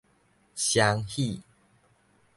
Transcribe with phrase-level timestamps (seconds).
[0.55, 1.43] 雙喜